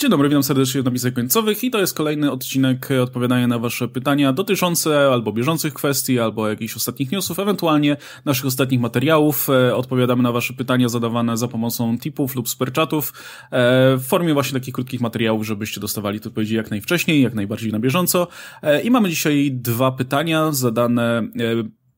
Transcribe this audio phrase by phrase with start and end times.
[0.00, 3.88] Dzień dobry, witam serdecznie w napisach końcowych i to jest kolejny odcinek odpowiadania na wasze
[3.88, 9.50] pytania dotyczące albo bieżących kwestii, albo jakichś ostatnich newsów, ewentualnie naszych ostatnich materiałów.
[9.50, 13.12] E, odpowiadamy na wasze pytania zadawane za pomocą tipów lub superchatów
[13.50, 17.72] e, w formie właśnie takich krótkich materiałów, żebyście dostawali te odpowiedzi jak najwcześniej, jak najbardziej
[17.72, 18.28] na bieżąco.
[18.62, 21.28] E, I mamy dzisiaj dwa pytania zadane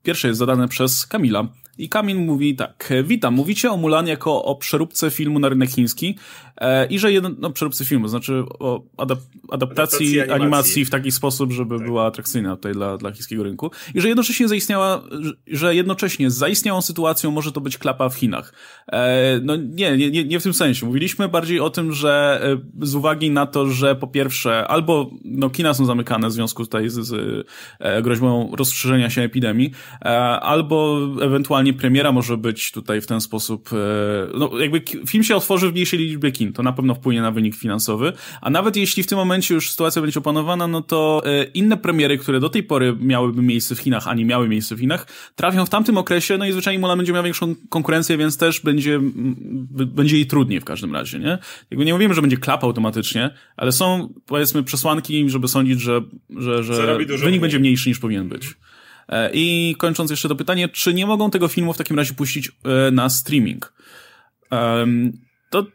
[0.02, 1.48] Pierwsze jest zadane przez Kamila.
[1.78, 6.18] I Kamil mówi tak, witam, mówicie o Mulan jako o przeróbce filmu na rynek chiński
[6.56, 9.18] e, i że jeden, no przeróbce filmu, znaczy o adap
[9.50, 10.42] adaptacji, animacji.
[10.42, 10.84] animacji.
[10.84, 11.86] w taki sposób, żeby tak.
[11.86, 15.02] była atrakcyjna tutaj dla, dla chińskiego rynku i że jednocześnie zaistniała,
[15.46, 18.52] że jednocześnie zaistniałą sytuacją może to być klapa w Chinach.
[18.92, 20.86] E, no nie, nie, nie w tym sensie.
[20.86, 22.40] Mówiliśmy bardziej o tym, że
[22.80, 26.64] e, z uwagi na to, że po pierwsze albo no kina są zamykane w związku
[26.64, 27.46] tutaj z, z
[27.78, 29.70] e, groźbą rozszerzenia się epidemii,
[30.04, 30.08] e,
[30.40, 33.76] albo ewentualnie premiera może być tutaj w ten sposób, e,
[34.38, 37.56] no jakby film się otworzy w mniejszej liczbie kin, to na pewno wpłynie na wynik
[37.56, 41.76] finansowy, a nawet jeśli w tym momencie już sytuacja będzie opanowana, no to e, inne
[41.76, 45.06] premiery, które do tej pory miałyby miejsce w Chinach, a nie miały miejsce w Chinach,
[45.36, 49.00] trafią w tamtym okresie, no i zwyczajnie Mulan będzie miała większą konkurencję, więc też będzie,
[49.86, 51.38] będzie jej trudniej w każdym razie, nie?
[51.70, 56.02] Jakby nie mówimy, że będzie klap automatycznie, ale są, powiedzmy, przesłanki, żeby sądzić, że,
[56.36, 58.54] że, że wynik będzie mniejszy niż powinien być.
[59.32, 62.90] I kończąc jeszcze to pytanie, czy nie mogą tego filmu w takim razie puścić e,
[62.90, 63.72] na streaming?
[65.50, 65.66] To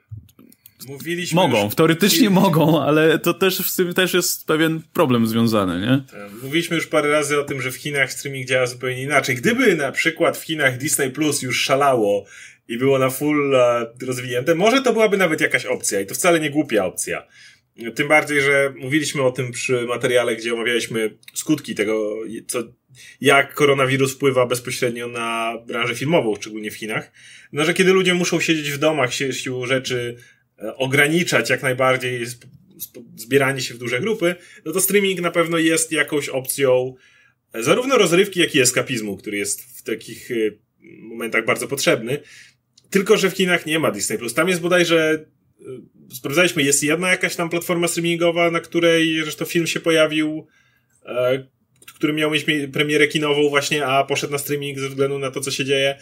[0.88, 1.76] Mówiliśmy mogą, już...
[1.76, 6.04] teoretycznie mogą, ale to też z tym też jest pewien problem związany, nie?
[6.12, 6.44] Tak.
[6.44, 9.36] Mówiliśmy już parę razy o tym, że w Chinach streaming działa zupełnie inaczej.
[9.36, 12.26] Gdyby na przykład w Chinach Disney Plus już szalało
[12.68, 16.40] i było na full e, rozwinięte, może to byłaby nawet jakaś opcja i to wcale
[16.40, 17.28] nie głupia opcja.
[17.96, 22.16] Tym bardziej, że mówiliśmy o tym przy materiale, gdzie omawialiśmy skutki tego,
[22.48, 22.64] co,
[23.22, 27.12] jak koronawirus wpływa bezpośrednio na branżę filmową, szczególnie w Chinach.
[27.52, 30.16] No, że kiedy ludzie muszą siedzieć w domach, się siłą rzeczy
[30.60, 32.26] e, ograniczać jak najbardziej
[33.16, 36.96] zbieranie się w duże grupy, no to streaming na pewno jest jakąś opcją
[37.54, 40.36] e, zarówno rozrywki, jak i eskapizmu, który jest w takich e,
[41.02, 42.20] momentach bardzo potrzebny.
[42.90, 44.18] Tylko, że w Chinach nie ma Disney+.
[44.36, 45.26] Tam jest bodajże
[46.12, 50.48] sprawdzaliśmy, jest jedna jakaś tam platforma streamingowa, na której zresztą film się pojawił,
[51.06, 51.48] e,
[51.96, 55.52] który miał mieć premierę kinową właśnie, a poszedł na streaming ze względu na to, co
[55.52, 55.98] się dzieje.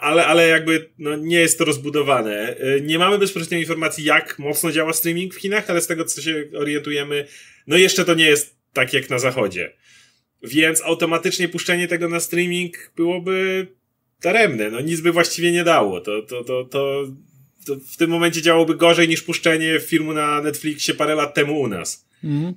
[0.00, 2.56] Ale, ale jakby no, nie jest to rozbudowane.
[2.56, 6.22] E, nie mamy bezpośrednio informacji, jak mocno działa streaming w Chinach, ale z tego, co
[6.22, 7.26] się orientujemy,
[7.66, 9.72] no jeszcze to nie jest tak jak na zachodzie.
[10.42, 13.66] Więc automatycznie puszczenie tego na streaming byłoby
[14.22, 14.70] daremne.
[14.70, 16.00] No nic by właściwie nie dało.
[16.00, 17.04] To, to, to, to
[17.66, 22.06] w tym momencie działałoby gorzej niż puszczenie filmu na Netflixie parę lat temu u nas.
[22.24, 22.54] Mhm.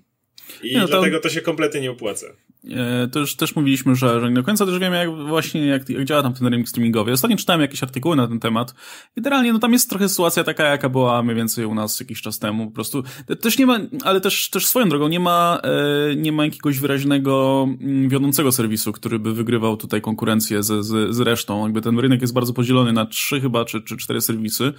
[0.64, 1.24] I no, dlatego to...
[1.24, 2.28] to się kompletnie nie opłaca.
[2.72, 5.90] E, to już też mówiliśmy, że, że nie do końca też wiemy, jak właśnie jak,
[5.90, 7.12] jak działa tam ten rynek streamingowy.
[7.12, 8.76] Ostatnio czytałem jakieś artykuły na ten temat.
[9.16, 12.40] Generalnie, no tam jest trochę sytuacja taka, jaka była mniej więcej u nas jakiś czas
[12.40, 12.66] temu.
[12.66, 13.04] Po prostu
[13.42, 17.68] też nie ma, ale też, też swoją drogą, nie ma, e, nie ma jakiegoś wyraźnego
[17.82, 21.64] mm, wiodącego serwisu, który by wygrywał tutaj konkurencję z, z, z resztą.
[21.64, 24.74] Jakby ten rynek jest bardzo podzielony na trzy chyba, czy, czy cztery serwisy.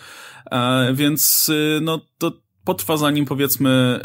[0.50, 1.50] E, więc,
[1.80, 4.00] no to potrwa zanim powiedzmy,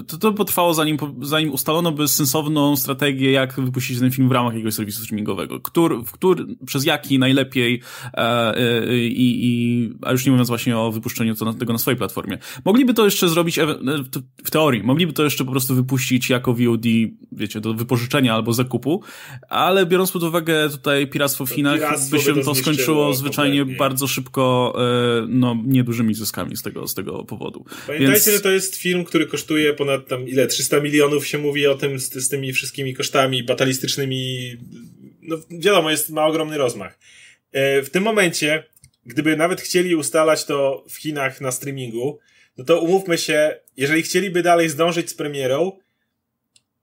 [0.00, 4.32] y, to, to potrwało zanim, zanim ustalono by sensowną strategię, jak wypuścić ten film w
[4.32, 5.60] ramach jakiegoś serwisu streamingowego.
[5.60, 7.80] Który, w który, przez jaki najlepiej
[8.14, 11.98] e, e, i, i, a już nie mówiąc właśnie o wypuszczeniu to, tego na swojej
[11.98, 12.38] platformie.
[12.64, 13.66] Mogliby to jeszcze zrobić e,
[14.44, 16.86] w teorii, mogliby to jeszcze po prostu wypuścić jako VOD,
[17.32, 19.02] wiecie, do wypożyczenia albo zakupu,
[19.48, 24.06] ale biorąc pod uwagę tutaj piractwo w Chinach, by się to, to skończyło zwyczajnie bardzo
[24.06, 24.74] szybko,
[25.28, 27.64] no, niedużymi zyskami z tego, z tego powodu.
[28.00, 28.36] Pamiętajcie, Więc...
[28.36, 31.98] że to jest film, który kosztuje ponad tam ile, 300 milionów się mówi o tym
[31.98, 34.56] z, z tymi wszystkimi kosztami batalistycznymi.
[35.22, 36.98] No wiadomo, jest, ma ogromny rozmach.
[37.52, 38.64] E, w tym momencie,
[39.06, 42.18] gdyby nawet chcieli ustalać to w Chinach na streamingu,
[42.56, 45.78] no to umówmy się, jeżeli chcieliby dalej zdążyć z premierą,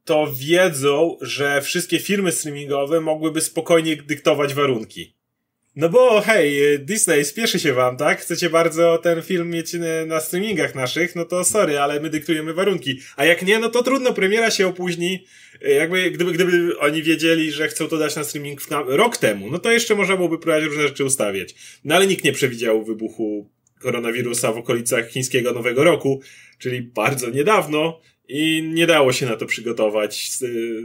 [0.06, 5.17] to wiedzą, że wszystkie firmy streamingowe mogłyby spokojnie dyktować warunki.
[5.78, 8.22] No bo hej, Disney, spieszy się wam, tak?
[8.22, 9.74] Chcecie bardzo ten film mieć
[10.08, 13.00] na streamingach naszych, no to sorry, ale my dyktujemy warunki.
[13.16, 15.26] A jak nie, no to trudno, premiera się opóźni.
[15.62, 19.60] Jakby, gdyby, gdyby oni wiedzieli, że chcą to dać na streaming na, rok temu, no
[19.60, 21.56] to jeszcze można byłoby próbować różne rzeczy ustawiać.
[21.84, 23.50] No ale nikt nie przewidział wybuchu
[23.80, 26.22] koronawirusa w okolicach chińskiego Nowego Roku,
[26.60, 30.40] czyli bardzo niedawno i nie dało się na to przygotować z,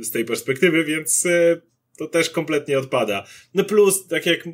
[0.06, 1.60] z tej perspektywy, więc e,
[1.96, 3.26] to też kompletnie odpada.
[3.54, 4.48] No plus, tak jak,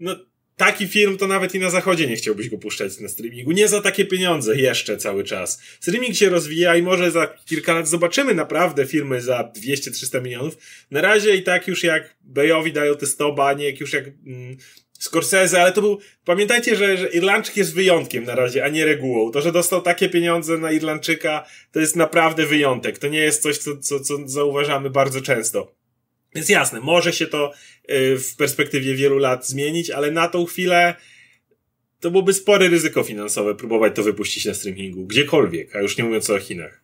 [0.00, 0.16] no,
[0.56, 3.52] taki film to nawet i na zachodzie nie chciałbyś go puszczać na streamingu.
[3.52, 5.62] Nie za takie pieniądze jeszcze cały czas.
[5.80, 10.56] Streaming się rozwija i może za kilka lat zobaczymy naprawdę filmy za 200-300 milionów.
[10.90, 14.56] Na razie i tak już jak Bayowi dają te 100 baniek, już jak mm,
[14.98, 19.30] Scorsese, ale to był, pamiętajcie, że, że Irlandczyk jest wyjątkiem na razie, a nie regułą.
[19.30, 22.98] To, że dostał takie pieniądze na Irlandczyka, to jest naprawdę wyjątek.
[22.98, 25.75] To nie jest coś, co, co, co zauważamy bardzo często.
[26.36, 27.52] Więc jasne, może się to
[27.90, 30.94] y, w perspektywie wielu lat zmienić, ale na tą chwilę
[32.00, 36.30] to byłoby spore ryzyko finansowe próbować to wypuścić na streamingu, gdziekolwiek, a już nie mówiąc
[36.30, 36.82] o Chinach.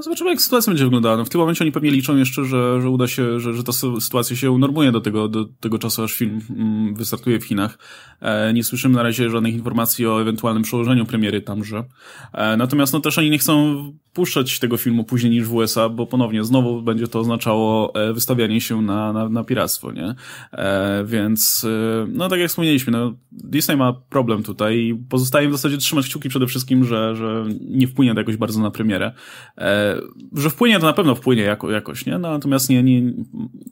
[0.00, 1.16] No zobaczymy, jak sytuacja będzie wyglądała.
[1.16, 3.72] No, w tym momencie oni pewnie liczą jeszcze, że, że uda się, że, że ta
[4.00, 7.78] sytuacja się unormuje do tego, do tego czasu, aż film mm, wystartuje w Chinach.
[8.20, 11.84] E, nie słyszymy na razie żadnych informacji o ewentualnym przełożeniu premiery tamże.
[12.32, 13.76] E, natomiast no też oni nie chcą
[14.12, 18.60] puszczać tego filmu później niż w USA, bo ponownie znowu będzie to oznaczało e, wystawianie
[18.60, 20.14] się na, na, na piractwo, nie?
[20.52, 21.66] E, więc,
[22.04, 26.06] e, no tak jak wspomnieliśmy, no, Disney ma problem tutaj i pozostaje w zasadzie trzymać
[26.06, 29.12] kciuki przede wszystkim, że, że nie wpłynie to jakoś bardzo na premierę.
[29.58, 29.89] E,
[30.32, 32.18] że wpłynie, to na pewno wpłynie jako, jakoś, nie?
[32.18, 33.12] No, natomiast nie, nie,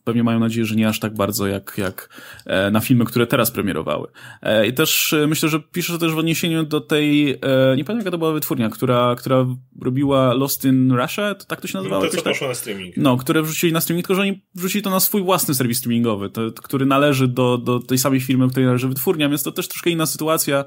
[0.04, 2.08] pewnie mają nadzieję, że nie aż tak bardzo jak, jak
[2.46, 4.08] e, na filmy, które teraz premierowały.
[4.42, 7.26] E, I też e, myślę, że piszę to też w odniesieniu do tej,
[7.76, 9.46] nie pamiętam jaka to była wytwórnia, która, która
[9.80, 12.04] robiła Lost in Russia, to tak to się nazywało?
[12.04, 12.32] No to, co tak?
[12.32, 12.96] poszło na streaming.
[12.96, 16.30] No, które wrzucili na streaming, tylko że oni wrzucili to na swój własny serwis streamingowy,
[16.30, 19.90] to, który należy do, do tej samej firmy, której należy wytwórnia, więc to też troszkę
[19.90, 20.64] inna sytuacja.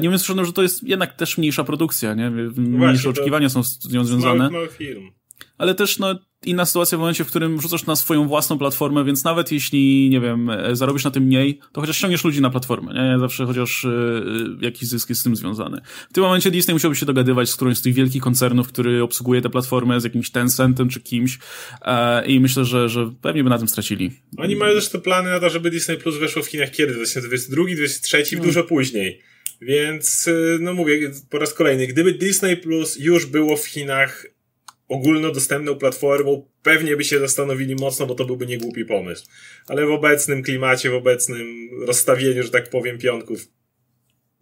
[0.00, 2.30] Nie mówiąc że to jest jednak też mniejsza produkcja, nie?
[2.30, 4.50] Mniejsze Właśnie, oczekiwania są z nią związane.
[4.62, 5.10] Małych firm
[5.58, 9.24] ale też no, inna sytuacja w momencie, w którym wrzucasz na swoją własną platformę, więc
[9.24, 12.94] nawet jeśli, nie wiem, e, zarobisz na tym mniej, to chociaż ściągniesz ludzi na platformę,
[12.94, 13.18] nie?
[13.18, 15.80] Zawsze chociaż yy, jakiś zysk jest z tym związany.
[16.10, 19.42] W tym momencie Disney musiałby się dogadywać z którymś z tych wielkich koncernów, który obsługuje
[19.42, 21.38] tę platformę, z jakimś Tencentem czy kimś
[21.86, 24.10] yy, i myślę, że, że pewnie by na tym stracili.
[24.36, 26.94] Oni mają też te plany na to, żeby Disney Plus weszło w Chinach kiedy?
[26.94, 28.44] 2022, 2023, no.
[28.44, 29.20] dużo później.
[29.60, 30.28] Więc,
[30.60, 34.26] no mówię, po raz kolejny, gdyby Disney Plus już było w Chinach
[34.92, 39.26] ogólnodostępną platformą, pewnie by się zastanowili mocno, bo to byłby niegłupi pomysł.
[39.68, 43.48] Ale w obecnym klimacie, w obecnym rozstawieniu, że tak powiem, pionków,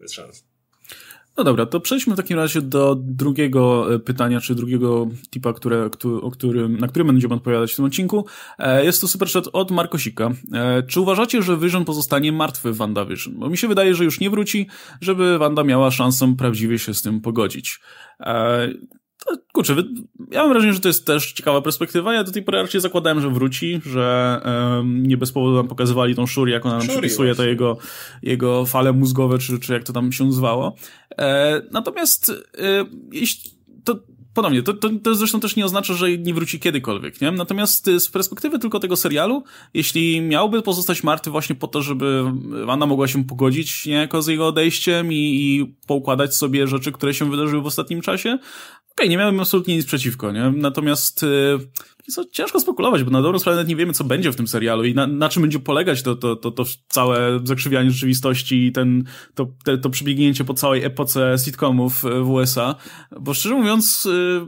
[0.00, 0.50] bez szans.
[1.36, 5.90] No dobra, to przejdźmy w takim razie do drugiego e, pytania, czy drugiego tipa, które,
[6.22, 8.26] o którym, na którym będziemy odpowiadać w tym odcinku.
[8.58, 10.30] E, jest to superchat od Markosika.
[10.52, 13.34] E, czy uważacie, że Vision pozostanie martwy w WandaVision?
[13.38, 14.66] Bo mi się wydaje, że już nie wróci,
[15.00, 17.80] żeby Wanda miała szansę prawdziwie się z tym pogodzić.
[19.26, 19.76] To, kurczę,
[20.30, 22.14] ja mam wrażenie, że to jest też ciekawa perspektywa.
[22.14, 26.14] Ja do tej pory raczej zakładałem, że wróci, że um, nie bez powodu nam pokazywali
[26.14, 27.76] tą Shuri, jak ona nam Shuri przypisuje te jego,
[28.22, 30.74] jego fale mózgowe, czy, czy jak to tam się zwało.
[31.18, 33.50] E, natomiast e, jeśli
[33.84, 33.98] to
[34.34, 37.30] ponownie, to, to, to zresztą też nie oznacza, że nie wróci kiedykolwiek, nie?
[37.30, 39.44] Natomiast z perspektywy tylko tego serialu,
[39.74, 42.24] jeśli miałby pozostać martwy właśnie po to, żeby
[42.66, 47.30] Wanda mogła się pogodzić niejako z jego odejściem i, i poukładać sobie rzeczy, które się
[47.30, 48.38] wydarzyły w ostatnim czasie,
[48.92, 50.52] okay, nie miałem absolutnie nic przeciwko, nie?
[50.56, 51.26] Natomiast
[52.32, 54.94] ciężko spekulować, bo na dobrą sprawę nawet nie wiemy, co będzie w tym serialu i
[54.94, 59.04] na, na czym będzie polegać to, to, to, to całe zakrzywianie rzeczywistości i ten,
[59.34, 62.74] to, te, to przebiegnięcie po całej epoce sitcomów w USA.
[63.20, 64.46] Bo szczerze mówiąc, yy,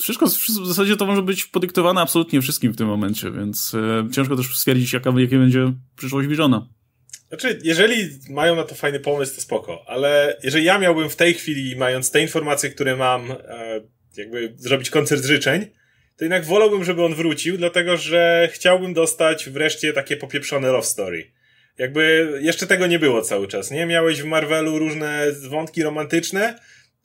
[0.00, 4.36] wszystko, w zasadzie to może być podyktowane absolutnie wszystkim w tym momencie, więc yy, ciężko
[4.36, 6.68] też stwierdzić, jaka, będzie przyszłość Visiona.
[7.28, 11.34] Znaczy, jeżeli mają na to fajny pomysł, to spoko, ale jeżeli ja miałbym w tej
[11.34, 13.36] chwili, mając te informacje, które mam, e,
[14.16, 15.66] jakby zrobić koncert życzeń,
[16.16, 21.30] to jednak wolałbym, żeby on wrócił, dlatego że chciałbym dostać wreszcie takie popieprzone love story.
[21.78, 23.86] Jakby jeszcze tego nie było cały czas, nie?
[23.86, 26.58] Miałeś w Marvelu różne wątki romantyczne,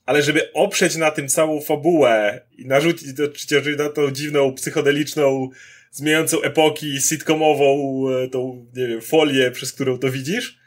[0.06, 3.24] ale żeby oprzeć na tym całą fabułę i narzucić to,
[3.78, 5.50] na tą dziwną, psychodeliczną
[5.92, 10.60] zmieniającą epoki, sitcomową, e, tą, nie wiem, folię, przez którą to widzisz,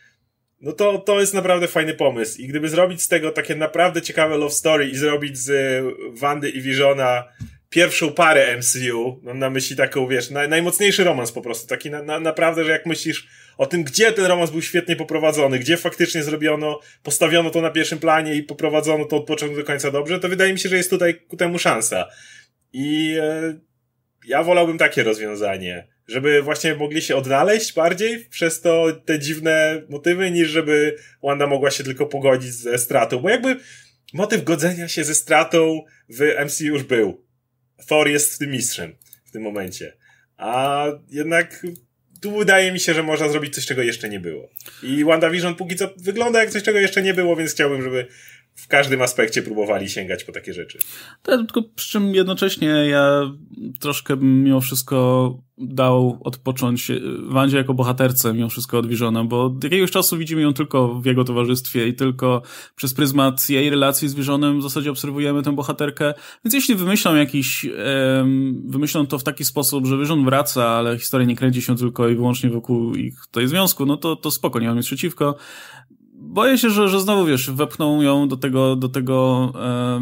[0.61, 2.41] no to, to jest naprawdę fajny pomysł.
[2.41, 5.83] I gdyby zrobić z tego takie naprawdę ciekawe love story i zrobić z
[6.21, 7.25] Wandy i Visiona
[7.73, 12.03] pierwszą parę MCU, mam na myśli taką, wiesz, naj, najmocniejszy romans po prostu, taki na,
[12.03, 13.27] na, naprawdę, że jak myślisz
[13.59, 17.99] o tym, gdzie ten romans był świetnie poprowadzony, gdzie faktycznie zrobiono, postawiono to na pierwszym
[17.99, 20.91] planie i poprowadzono to od początku do końca dobrze, to wydaje mi się, że jest
[20.91, 22.09] tutaj ku temu szansa.
[22.73, 23.59] I e,
[24.27, 30.31] ja wolałbym takie rozwiązanie, żeby właśnie mogli się odnaleźć bardziej przez to te dziwne motywy,
[30.31, 33.57] niż żeby Wanda mogła się tylko pogodzić ze stratą, bo jakby
[34.15, 37.32] motyw godzenia się ze stratą w MC już był.
[37.87, 39.93] Thor jest w tym mistrzem w tym momencie.
[40.37, 41.67] A jednak
[42.21, 44.49] tu wydaje mi się, że można zrobić coś, czego jeszcze nie było.
[44.83, 48.07] I WandaVision póki co wygląda jak coś, czego jeszcze nie było, więc chciałbym, żeby
[48.55, 50.79] w każdym aspekcie próbowali sięgać po takie rzeczy.
[51.23, 53.31] Tak, tylko przy czym jednocześnie ja
[53.81, 56.93] troszkę mimo wszystko dał odpocząć
[57.23, 61.07] Wandzie jako bohaterce mimo wszystko od Visiona, bo od jakiegoś czasu widzimy ją tylko w
[61.07, 62.43] jego towarzystwie i tylko
[62.77, 67.67] przez pryzmat jej relacji z Visionem w zasadzie obserwujemy tę bohaterkę, więc jeśli wymyślą jakiś,
[68.65, 72.15] wymyślą to w taki sposób, że Vision wraca, ale historia nie kręci się tylko i
[72.15, 75.37] wyłącznie wokół ich tutaj związku, no to, to spoko, nie mam nic przeciwko
[76.33, 80.01] boję się, że, że znowu, wiesz, wepchną ją do tego, do tego e,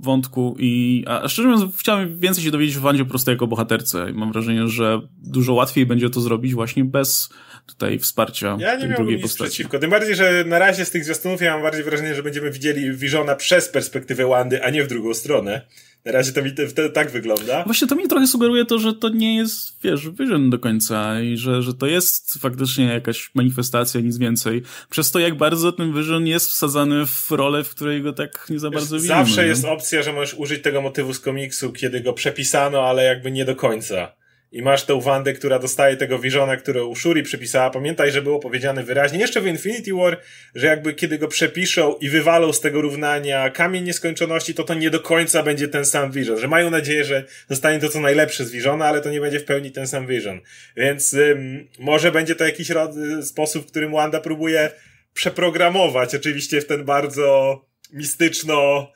[0.00, 4.10] wątku i, a szczerze mówiąc, chciałem więcej się dowiedzieć o Wandzie po prostu jako bohaterce
[4.10, 7.28] i mam wrażenie, że dużo łatwiej będzie to zrobić właśnie bez
[7.66, 9.50] tutaj wsparcia ja nie tej drugiej nic postaci.
[9.50, 9.78] przeciwko.
[9.78, 12.96] Tym bardziej, że na razie z tych zwiastunów ja mam bardziej wrażenie, że będziemy widzieli
[12.96, 15.66] Visiona przez perspektywę Wandy, a nie w drugą stronę.
[16.04, 17.64] Na razie to mi to, to, tak wygląda.
[17.64, 21.36] Właśnie to mi trochę sugeruje to, że to nie jest, wiesz, Vision do końca i
[21.36, 24.62] że, że to jest faktycznie jakaś manifestacja, nic więcej.
[24.90, 28.58] Przez to, jak bardzo ten Vision jest wsadzany w rolę, w której go tak nie
[28.58, 29.14] za bardzo widzimy.
[29.14, 33.30] Zawsze jest opcja, że możesz użyć tego motywu z komiksu, kiedy go przepisano, ale jakby
[33.30, 34.21] nie do końca
[34.52, 37.70] i masz tą Wandę, która dostaje tego Visiona, którą Shuri przypisała.
[37.70, 40.20] Pamiętaj, że było powiedziane wyraźnie jeszcze w Infinity War,
[40.54, 44.90] że jakby kiedy go przepiszą i wywalą z tego równania kamień nieskończoności, to to nie
[44.90, 46.38] do końca będzie ten sam Vision.
[46.38, 49.44] Że mają nadzieję, że zostanie to co najlepsze z Visiona, ale to nie będzie w
[49.44, 50.40] pełni ten sam Vision.
[50.76, 52.90] Więc ym, może będzie to jakiś rod,
[53.22, 54.70] sposób, w którym Wanda próbuje
[55.14, 57.60] przeprogramować, oczywiście w ten bardzo
[57.92, 58.88] mistyczno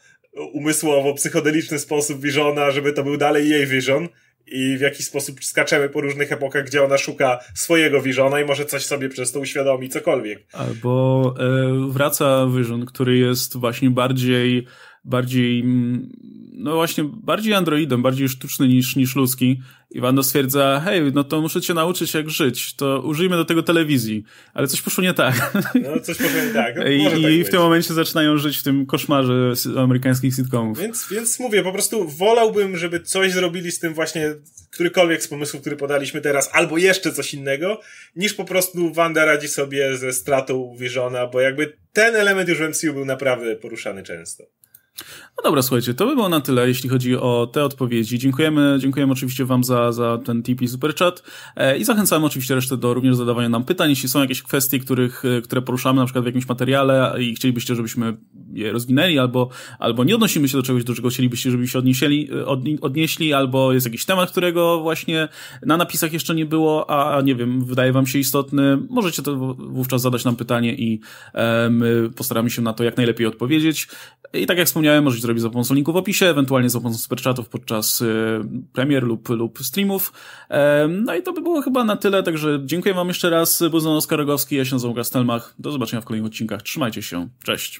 [0.52, 4.08] umysłowo, psychodeliczny sposób Visiona, żeby to był dalej jej Vision
[4.46, 8.64] i w jakiś sposób skaczemy po różnych epokach, gdzie ona szuka swojego Visiona i może
[8.64, 10.46] coś sobie przez to uświadomi, cokolwiek.
[10.52, 14.66] Albo e, wraca Vision, który jest właśnie bardziej
[15.06, 16.10] bardziej, mm,
[16.52, 19.60] no właśnie, bardziej androidem, bardziej sztuczny niż, niż ludzki.
[19.90, 23.62] I Wanda stwierdza, hej, no to muszę cię nauczyć jak żyć, to użyjmy do tego
[23.62, 24.24] telewizji.
[24.54, 25.52] Ale coś poszło nie tak.
[25.74, 26.76] No, coś poszło nie tak.
[26.78, 30.78] No, I, tak i w tym momencie zaczynają żyć w tym koszmarze amerykańskich sitcomów.
[30.78, 34.34] Więc, więc mówię, po prostu wolałbym, żeby coś zrobili z tym właśnie,
[34.70, 37.80] którykolwiek z pomysłów, który podaliśmy teraz, albo jeszcze coś innego,
[38.16, 42.68] niż po prostu Wanda radzi sobie ze stratą Visiona, bo jakby ten element już w
[42.68, 44.44] MCU był naprawdę poruszany często.
[45.36, 48.18] No dobra, słuchajcie, to by było na tyle, jeśli chodzi o te odpowiedzi.
[48.18, 51.22] Dziękujemy, dziękujemy oczywiście Wam za, za ten tip i super chat
[51.56, 53.90] e, i zachęcamy oczywiście resztę do również zadawania nam pytań.
[53.90, 57.74] Jeśli są jakieś kwestie, których, e, które poruszamy na przykład w jakimś materiale i chcielibyście,
[57.74, 58.16] żebyśmy
[58.56, 59.48] je rozwinęli, albo,
[59.78, 63.32] albo nie odnosimy się do czegoś, do czego chcielibyście, żeby się odnieśli, e, od, odnieśli,
[63.32, 65.28] albo jest jakiś temat, którego właśnie
[65.66, 70.02] na napisach jeszcze nie było, a nie wiem, wydaje Wam się istotny, możecie to wówczas
[70.02, 71.00] zadać nam pytanie i
[71.34, 73.88] e, my postaramy się na to jak najlepiej odpowiedzieć.
[74.32, 77.48] I tak jak wspomniałem, możecie zrobić za pomocą linku w opisie, ewentualnie za pomocą superchatów
[77.48, 78.40] podczas y,
[78.72, 80.12] premier lub, lub streamów.
[80.50, 83.62] E, no i to by było chyba na tyle, także dziękuję wam jeszcze raz.
[83.70, 85.54] Był z Oskar Rogowski, ja się nazywam Gastelmach.
[85.58, 86.62] Do zobaczenia w kolejnych odcinkach.
[86.62, 87.28] Trzymajcie się.
[87.44, 87.74] Cześć.